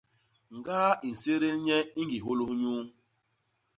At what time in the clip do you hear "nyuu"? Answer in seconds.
2.59-2.81